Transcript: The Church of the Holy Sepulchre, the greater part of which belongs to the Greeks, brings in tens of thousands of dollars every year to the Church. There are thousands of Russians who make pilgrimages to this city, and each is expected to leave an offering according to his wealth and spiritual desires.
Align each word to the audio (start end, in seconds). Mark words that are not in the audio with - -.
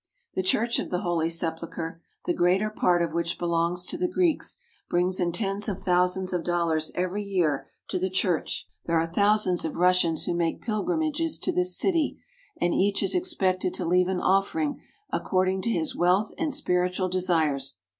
The 0.33 0.41
Church 0.41 0.79
of 0.79 0.89
the 0.89 1.01
Holy 1.01 1.29
Sepulchre, 1.29 2.01
the 2.25 2.33
greater 2.33 2.71
part 2.71 3.03
of 3.03 3.13
which 3.13 3.37
belongs 3.37 3.85
to 3.85 3.99
the 3.99 4.07
Greeks, 4.07 4.57
brings 4.89 5.19
in 5.19 5.31
tens 5.31 5.69
of 5.69 5.77
thousands 5.83 6.33
of 6.33 6.43
dollars 6.43 6.91
every 6.95 7.21
year 7.21 7.67
to 7.89 7.99
the 7.99 8.09
Church. 8.09 8.67
There 8.87 8.99
are 8.99 9.05
thousands 9.05 9.63
of 9.63 9.75
Russians 9.75 10.23
who 10.23 10.33
make 10.33 10.63
pilgrimages 10.65 11.37
to 11.41 11.51
this 11.51 11.77
city, 11.77 12.19
and 12.59 12.73
each 12.73 13.03
is 13.03 13.13
expected 13.13 13.75
to 13.75 13.85
leave 13.85 14.07
an 14.07 14.19
offering 14.21 14.81
according 15.11 15.61
to 15.61 15.69
his 15.69 15.95
wealth 15.95 16.31
and 16.35 16.51
spiritual 16.51 17.07
desires. 17.07 17.77